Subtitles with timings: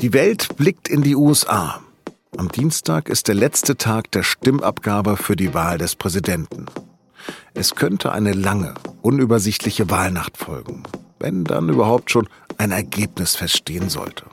[0.00, 1.80] Die Welt blickt in die USA.
[2.36, 6.66] Am Dienstag ist der letzte Tag der Stimmabgabe für die Wahl des Präsidenten.
[7.52, 10.84] Es könnte eine lange, unübersichtliche Wahlnacht folgen,
[11.18, 14.26] wenn dann überhaupt schon ein Ergebnis feststehen sollte.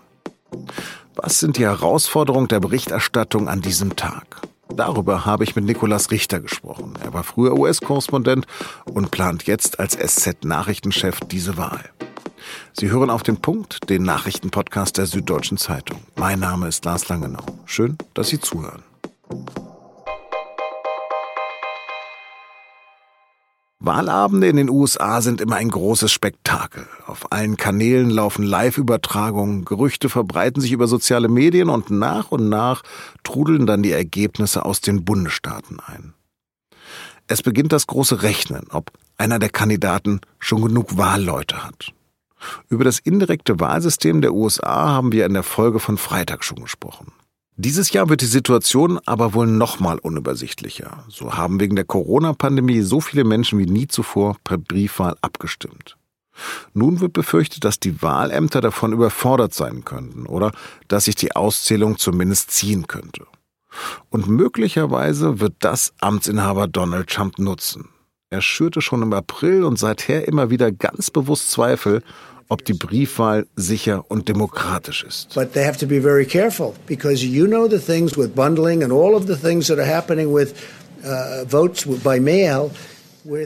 [1.15, 4.41] Was sind die Herausforderungen der Berichterstattung an diesem Tag?
[4.69, 6.93] Darüber habe ich mit Nikolaus Richter gesprochen.
[7.03, 8.45] Er war früher US-Korrespondent
[8.85, 11.89] und plant jetzt als SZ-Nachrichtenchef diese Wahl.
[12.73, 15.99] Sie hören auf den Punkt, den Nachrichtenpodcast der Süddeutschen Zeitung.
[16.15, 17.45] Mein Name ist Lars Langenau.
[17.65, 18.83] Schön, dass Sie zuhören.
[23.79, 26.87] Wahlabende in den USA sind immer ein großes Spektakel.
[27.05, 32.81] Auf allen Kanälen laufen Live-Übertragungen, Gerüchte verbreiten sich über soziale Medien und nach und nach
[33.23, 36.13] trudeln dann die Ergebnisse aus den Bundesstaaten ein.
[37.27, 41.93] Es beginnt das große Rechnen, ob einer der Kandidaten schon genug Wahlleute hat.
[42.69, 47.11] Über das indirekte Wahlsystem der USA haben wir in der Folge von Freitag schon gesprochen.
[47.57, 51.05] Dieses Jahr wird die Situation aber wohl nochmal unübersichtlicher.
[51.07, 55.95] So haben wegen der Corona-Pandemie so viele Menschen wie nie zuvor per Briefwahl abgestimmt.
[56.73, 60.51] Nun wird befürchtet, dass die Wahlämter davon überfordert sein könnten oder
[60.89, 63.25] dass sich die Auszählung zumindest ziehen könnte.
[64.09, 67.89] Und möglicherweise wird das Amtsinhaber Donald Trump nutzen.
[68.29, 72.03] Er schürte schon im April und seither immer wieder ganz bewusst Zweifel,
[72.49, 75.33] ob die Briefwahl sicher und demokratisch ist.
[75.33, 78.91] But they have to be very careful because you know the things with bundling and
[78.91, 80.53] all of the things that are happening with
[81.03, 82.71] uh, votes by mail.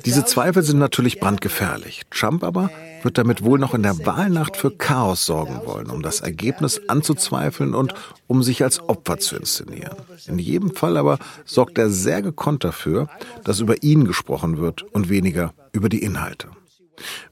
[0.06, 2.02] Diese Zweifel sind natürlich brandgefährlich.
[2.10, 2.70] Trump aber
[3.02, 7.74] wird damit wohl noch in der Wahlnacht für Chaos sorgen wollen, um das Ergebnis anzuzweifeln
[7.74, 7.94] und
[8.28, 9.96] um sich als Opfer zu inszenieren.
[10.28, 13.08] In jedem Fall aber sorgt er sehr gekonnt dafür,
[13.46, 16.50] dass über ihn gesprochen wird und weniger über die Inhalte.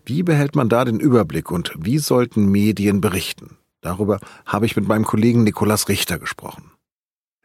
[0.05, 3.57] Wie behält man da den Überblick und wie sollten Medien berichten?
[3.81, 6.71] Darüber habe ich mit meinem Kollegen Nikolas Richter gesprochen.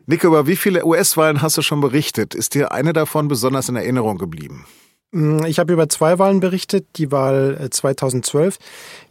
[0.07, 2.35] Nico, über wie viele US-Wahlen hast du schon berichtet?
[2.35, 4.65] Ist dir eine davon besonders in Erinnerung geblieben?
[5.13, 8.57] Mm, ich habe über zwei Wahlen berichtet, die Wahl 2012.
[8.57, 8.59] Äh,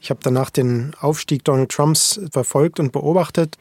[0.01, 3.57] ich habe danach den Aufstieg Donald Trumps verfolgt und beobachtet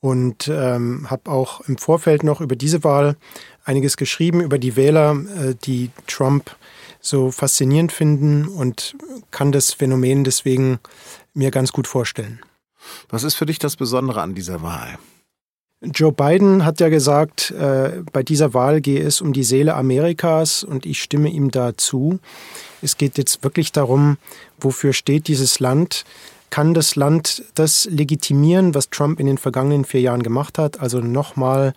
[0.00, 3.16] und ähm, habe auch im Vorfeld noch über diese Wahl
[3.64, 6.54] einiges geschrieben, über die Wähler, äh, die Trump
[7.02, 8.96] so faszinierend finden und
[9.30, 10.78] kann das Phänomen deswegen
[11.34, 12.40] mir ganz gut vorstellen.
[13.10, 14.98] Was ist für dich das Besondere an dieser Wahl?
[15.84, 20.62] Joe Biden hat ja gesagt, äh, bei dieser Wahl gehe es um die Seele Amerikas
[20.62, 22.20] und ich stimme ihm dazu.
[22.82, 24.16] Es geht jetzt wirklich darum,
[24.60, 26.04] wofür steht dieses Land?
[26.52, 30.80] Kann das Land das legitimieren, was Trump in den vergangenen vier Jahren gemacht hat?
[30.80, 31.72] Also nochmal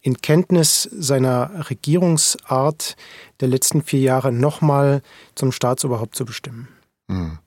[0.00, 2.96] in Kenntnis seiner Regierungsart
[3.38, 5.02] der letzten vier Jahre nochmal
[5.36, 6.66] zum Staatsoberhaupt zu bestimmen.
[7.08, 7.38] Hm.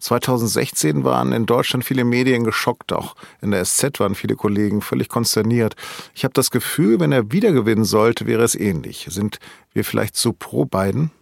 [0.00, 5.08] 2016 waren in Deutschland viele Medien geschockt, auch in der SZ waren viele Kollegen völlig
[5.08, 5.76] konsterniert.
[6.16, 9.06] Ich habe das Gefühl, wenn er wiedergewinnen sollte, wäre es ähnlich.
[9.08, 9.38] Sind
[9.72, 11.12] wir vielleicht zu pro Biden?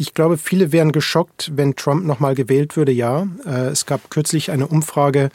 [0.00, 3.26] Ich glaube, viele wären geschockt, wenn Trump nochmal gewählt würde, ja.
[3.44, 5.28] Äh, es gab kürzlich eine Umfrage,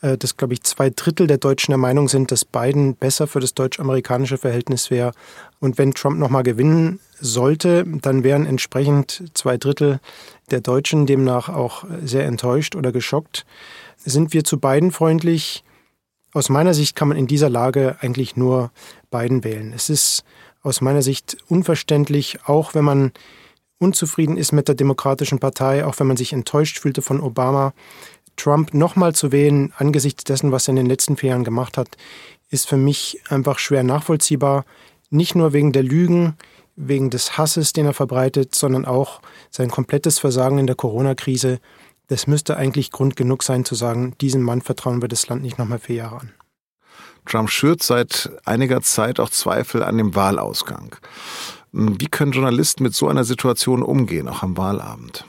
[0.00, 3.40] äh, dass, glaube ich, zwei Drittel der Deutschen der Meinung sind, dass Biden besser für
[3.40, 5.12] das deutsch-amerikanische Verhältnis wäre.
[5.60, 10.00] Und wenn Trump nochmal gewinnen sollte, dann wären entsprechend zwei Drittel
[10.50, 13.44] der Deutschen demnach auch sehr enttäuscht oder geschockt.
[13.98, 15.62] Sind wir zu Biden freundlich?
[16.32, 18.70] Aus meiner Sicht kann man in dieser Lage eigentlich nur
[19.10, 19.74] Biden wählen.
[19.74, 20.24] Es ist
[20.62, 23.12] aus meiner Sicht unverständlich, auch wenn man
[23.78, 27.72] unzufrieden ist mit der Demokratischen Partei, auch wenn man sich enttäuscht fühlte von Obama,
[28.36, 31.96] Trump nochmal zu wählen angesichts dessen, was er in den letzten vier Jahren gemacht hat,
[32.50, 34.64] ist für mich einfach schwer nachvollziehbar.
[35.10, 36.36] Nicht nur wegen der Lügen,
[36.76, 39.20] wegen des Hasses, den er verbreitet, sondern auch
[39.50, 41.58] sein komplettes Versagen in der Corona-Krise.
[42.08, 45.58] Das müsste eigentlich Grund genug sein zu sagen, diesem Mann vertrauen wir das Land nicht
[45.58, 46.32] nochmal vier Jahre an.
[47.24, 50.94] Trump schürt seit einiger Zeit auch Zweifel an dem Wahlausgang.
[51.78, 55.26] Wie können Journalisten mit so einer Situation umgehen, auch am Wahlabend?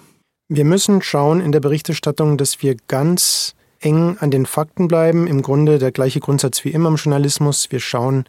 [0.47, 5.27] Wir müssen schauen in der Berichterstattung, dass wir ganz eng an den Fakten bleiben.
[5.27, 7.69] Im Grunde der gleiche Grundsatz wie immer im Journalismus.
[7.69, 8.24] Wir schauen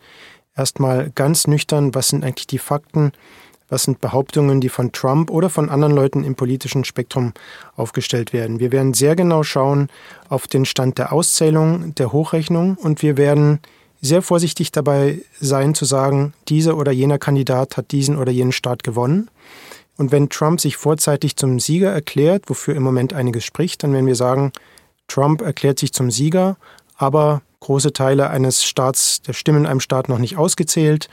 [0.56, 3.12] erstmal ganz nüchtern, was sind eigentlich die Fakten,
[3.68, 7.34] was sind Behauptungen, die von Trump oder von anderen Leuten im politischen Spektrum
[7.76, 8.58] aufgestellt werden.
[8.58, 9.90] Wir werden sehr genau schauen
[10.28, 13.60] auf den Stand der Auszählung, der Hochrechnung und wir werden
[14.00, 18.82] sehr vorsichtig dabei sein zu sagen, dieser oder jener Kandidat hat diesen oder jenen Staat
[18.82, 19.30] gewonnen.
[19.96, 24.06] Und wenn Trump sich vorzeitig zum Sieger erklärt, wofür im Moment einiges spricht, dann werden
[24.06, 24.52] wir sagen,
[25.08, 26.56] Trump erklärt sich zum Sieger,
[26.96, 31.08] aber große Teile eines Staats, der Stimmen in einem Staat noch nicht ausgezählt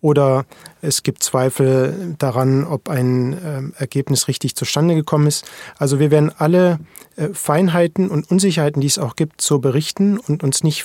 [0.00, 0.44] oder
[0.82, 5.46] es gibt Zweifel daran, ob ein äh, Ergebnis richtig zustande gekommen ist.
[5.78, 6.78] Also wir werden alle
[7.16, 10.84] äh, Feinheiten und Unsicherheiten, die es auch gibt, so berichten und uns nicht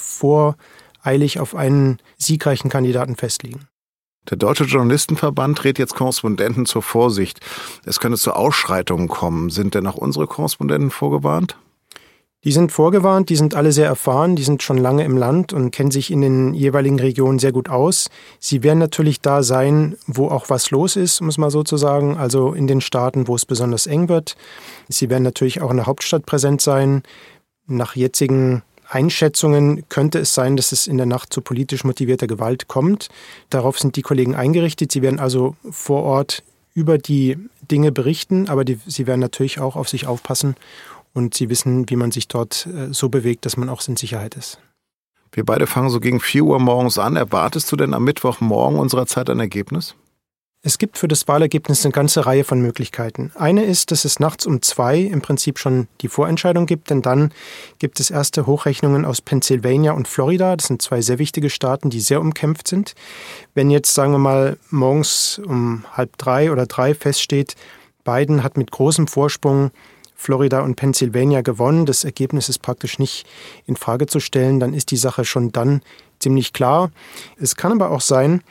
[1.00, 3.68] voreilig auf einen siegreichen Kandidaten festlegen.
[4.30, 7.40] Der Deutsche Journalistenverband rät jetzt Korrespondenten zur Vorsicht.
[7.86, 9.50] Es könnte zu Ausschreitungen kommen.
[9.50, 11.58] Sind denn auch unsere Korrespondenten vorgewarnt?
[12.46, 15.72] Die sind vorgewarnt, die sind alle sehr erfahren, die sind schon lange im Land und
[15.72, 18.10] kennen sich in den jeweiligen Regionen sehr gut aus.
[18.40, 21.76] Sie werden natürlich da sein, wo auch was los ist, um es mal so zu
[21.76, 24.38] sagen, also in den Staaten, wo es besonders eng wird.
[24.88, 27.04] Sie werden natürlich auch in der Hauptstadt präsent sein.
[27.68, 32.68] Nach jetzigen Einschätzungen könnte es sein, dass es in der Nacht zu politisch motivierter Gewalt
[32.68, 33.10] kommt.
[33.50, 34.92] Darauf sind die Kollegen eingerichtet.
[34.92, 36.44] Sie werden also vor Ort
[36.74, 37.38] über die
[37.70, 40.56] Dinge berichten, aber die, sie werden natürlich auch auf sich aufpassen
[41.14, 44.36] und sie wissen, wie man sich dort äh, so bewegt, dass man auch in Sicherheit
[44.36, 44.60] ist.
[45.32, 47.16] Wir beide fangen so gegen 4 Uhr morgens an.
[47.16, 49.96] Erwartest du denn am Mittwochmorgen unserer Zeit ein Ergebnis?
[50.62, 53.32] Es gibt für das Wahlergebnis eine ganze Reihe von Möglichkeiten.
[53.36, 57.32] Eine ist, dass es nachts um zwei im Prinzip schon die Vorentscheidung gibt, denn dann
[57.80, 60.58] gibt es erste Hochrechnungen aus Pennsylvania und Florida.
[60.58, 62.94] Das sind zwei sehr wichtige Staaten, die sehr umkämpft sind.
[63.54, 67.56] Wenn jetzt, sagen wir mal, morgens um halb drei oder drei feststeht,
[68.04, 69.72] Biden hat mit großem Vorsprung
[70.14, 71.86] Florida und Pennsylvania gewonnen.
[71.86, 73.26] Das Ergebnis ist praktisch nicht
[73.66, 74.60] in Frage zu stellen.
[74.60, 75.82] Dann ist die Sache schon dann
[76.20, 76.92] ziemlich klar.
[77.38, 78.42] Es kann aber auch sein,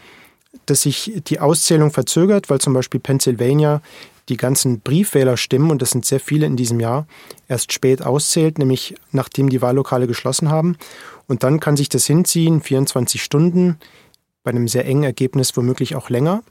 [0.67, 3.83] dass sich die Auszählung verzögert, weil zum Beispiel Pennsylvania
[4.29, 7.07] die ganzen Briefwählerstimmen, und das sind sehr viele in diesem Jahr,
[7.49, 10.77] erst spät auszählt, nämlich nachdem die Wahllokale geschlossen haben.
[11.27, 13.79] Und dann kann sich das hinziehen, 24 Stunden,
[14.43, 16.43] bei einem sehr engen Ergebnis womöglich auch länger.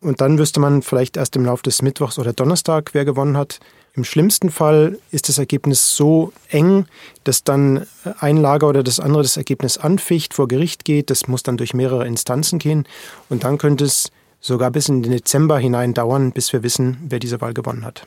[0.00, 3.60] Und dann wüsste man vielleicht erst im Laufe des Mittwochs oder Donnerstag, wer gewonnen hat.
[3.94, 6.86] Im schlimmsten Fall ist das Ergebnis so eng,
[7.24, 7.86] dass dann
[8.20, 11.08] ein Lager oder das andere das Ergebnis anficht, vor Gericht geht.
[11.08, 12.86] Das muss dann durch mehrere Instanzen gehen.
[13.30, 17.18] Und dann könnte es sogar bis in den Dezember hinein dauern, bis wir wissen, wer
[17.18, 18.06] diese Wahl gewonnen hat.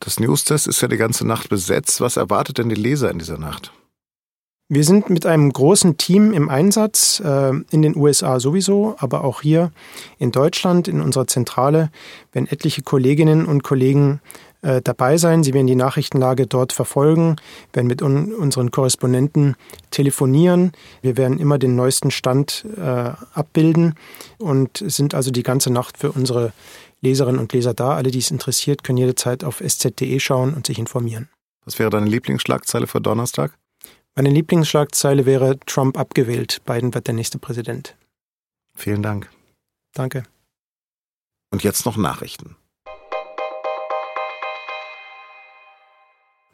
[0.00, 2.00] Das Newstest ist ja die ganze Nacht besetzt.
[2.00, 3.72] Was erwartet denn die Leser in dieser Nacht?
[4.72, 9.42] Wir sind mit einem großen Team im Einsatz, äh, in den USA sowieso, aber auch
[9.42, 9.72] hier
[10.20, 11.90] in Deutschland, in unserer Zentrale,
[12.30, 14.20] wenn etliche Kolleginnen und Kollegen
[14.62, 15.42] äh, dabei sein.
[15.42, 17.34] Sie werden die Nachrichtenlage dort verfolgen,
[17.72, 19.56] werden mit un unseren Korrespondenten
[19.90, 20.70] telefonieren.
[21.02, 23.96] Wir werden immer den neuesten Stand äh, abbilden
[24.38, 26.52] und sind also die ganze Nacht für unsere
[27.00, 27.96] Leserinnen und Leser da.
[27.96, 31.28] Alle, die es interessiert, können jederzeit auf sz.de schauen und sich informieren.
[31.64, 33.59] Was wäre deine Lieblingsschlagzeile für Donnerstag?
[34.20, 36.60] Meine Lieblingsschlagzeile wäre Trump abgewählt.
[36.66, 37.96] Biden wird der nächste Präsident.
[38.74, 39.30] Vielen Dank.
[39.94, 40.24] Danke.
[41.50, 42.54] Und jetzt noch Nachrichten.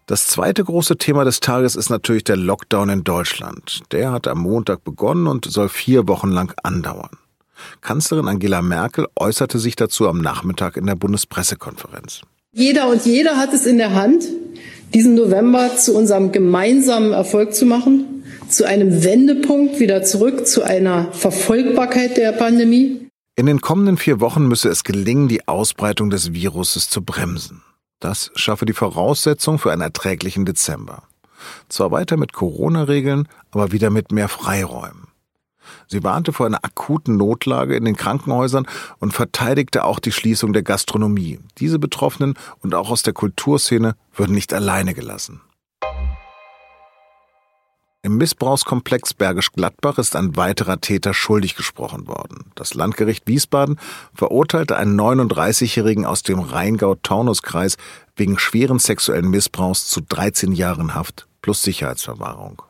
[0.06, 3.80] Das zweite große Thema des Tages ist natürlich der Lockdown in Deutschland.
[3.90, 7.18] Der hat am Montag begonnen und soll vier Wochen lang andauern.
[7.80, 12.20] Kanzlerin Angela Merkel äußerte sich dazu am Nachmittag in der Bundespressekonferenz.
[12.52, 14.24] Jeder und jeder hat es in der Hand,
[14.94, 21.12] diesen November zu unserem gemeinsamen Erfolg zu machen, zu einem Wendepunkt wieder zurück zu einer
[21.12, 23.08] Verfolgbarkeit der Pandemie.
[23.34, 27.62] In den kommenden vier Wochen müsse es gelingen, die Ausbreitung des Viruses zu bremsen.
[28.00, 31.02] Das schaffe die Voraussetzung für einen erträglichen Dezember.
[31.68, 35.05] Zwar weiter mit Corona-Regeln, aber wieder mit mehr Freiräumen.
[35.88, 38.66] Sie warnte vor einer akuten Notlage in den Krankenhäusern
[38.98, 41.38] und verteidigte auch die Schließung der Gastronomie.
[41.58, 45.40] Diese Betroffenen und auch aus der Kulturszene würden nicht alleine gelassen.
[48.06, 52.52] Im Missbrauchskomplex Bergisch Gladbach ist ein weiterer Täter schuldig gesprochen worden.
[52.54, 53.80] Das Landgericht Wiesbaden
[54.14, 57.76] verurteilte einen 39-Jährigen aus dem Rheingau-Taunus-Kreis
[58.14, 62.62] wegen schweren sexuellen Missbrauchs zu 13 Jahren Haft plus Sicherheitsverwahrung.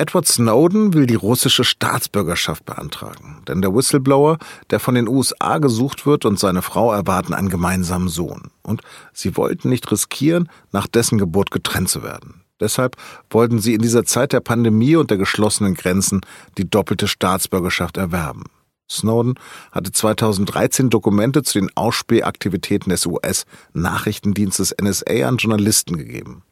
[0.00, 4.38] Edward Snowden will die russische Staatsbürgerschaft beantragen, denn der Whistleblower,
[4.70, 8.52] der von den USA gesucht wird und seine Frau erwarten einen gemeinsamen Sohn.
[8.62, 12.44] Und sie wollten nicht riskieren, nach dessen Geburt getrennt zu werden.
[12.60, 12.96] Deshalb
[13.28, 16.20] wollten sie in dieser Zeit der Pandemie und der geschlossenen Grenzen
[16.58, 18.44] die doppelte Staatsbürgerschaft erwerben.
[18.88, 19.34] Snowden
[19.72, 26.44] hatte 2013 Dokumente zu den Ausspähaktivitäten des US-Nachrichtendienstes NSA an Journalisten gegeben.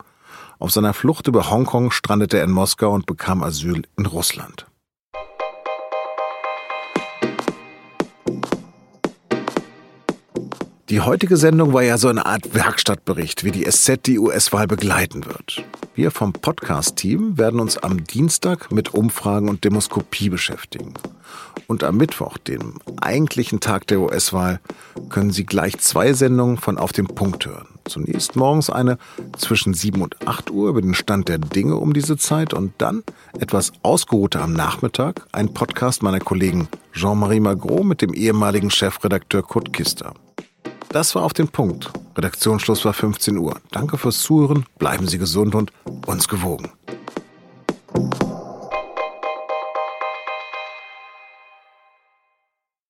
[0.58, 4.66] Auf seiner Flucht über Hongkong strandete er in Moskau und bekam Asyl in Russland.
[10.88, 15.26] Die heutige Sendung war ja so eine Art Werkstattbericht, wie die SZ die US-Wahl begleiten
[15.26, 15.64] wird.
[15.96, 20.94] Wir vom Podcast-Team werden uns am Dienstag mit Umfragen und Demoskopie beschäftigen.
[21.66, 24.60] Und am Mittwoch, dem eigentlichen Tag der US-Wahl,
[25.08, 27.66] können Sie gleich zwei Sendungen von Auf dem Punkt hören.
[27.88, 28.96] Zunächst morgens eine
[29.36, 33.02] zwischen 7 und 8 Uhr über den Stand der Dinge um diese Zeit und dann
[33.40, 39.72] etwas ausgeruhter am Nachmittag ein Podcast meiner Kollegen Jean-Marie Magro mit dem ehemaligen Chefredakteur Kurt
[39.72, 40.14] Kister.
[40.88, 41.92] Das war auf den Punkt.
[42.16, 43.60] Redaktionsschluss war 15 Uhr.
[43.70, 45.72] Danke fürs Zuhören, bleiben Sie gesund und
[46.06, 46.70] uns gewogen.